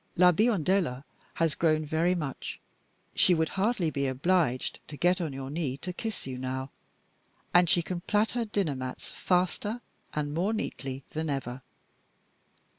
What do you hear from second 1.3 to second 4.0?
has grown very much; she would hardly